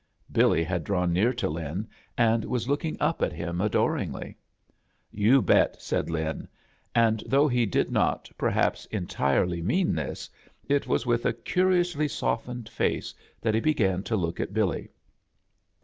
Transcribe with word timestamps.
Billy 0.31 0.63
had 0.63 0.83
drawn 0.83 1.13
nearer 1.13 1.31
to 1.33 1.47
Lin, 1.47 1.87
and 2.17 2.43
was 2.45 2.67
looking 2.67 2.97
up 2.99 3.21
at 3.21 3.31
him 3.31 3.61
adoringly. 3.61 4.35
"You 5.11 5.43
betl" 5.43 5.79
said 5.79 6.09
Lin; 6.09 6.47
and 6.95 7.23
though 7.27 7.47
he 7.47 7.67
did 7.67 7.91
not, 7.91 8.27
perhaps, 8.35 8.87
entirely 8.87 9.61
mean 9.61 9.93
this, 9.93 10.27
it 10.67 10.87
was 10.87 11.05
with 11.05 11.23
a' 11.27 11.33
curiously 11.33 12.07
softened 12.07 12.67
face 12.67 13.13
that 13.41 13.53
he 13.53 13.61
b^an 13.61 14.03
to 14.05 14.15
look 14.15 14.39
at 14.39 14.55
Billy. 14.55 14.89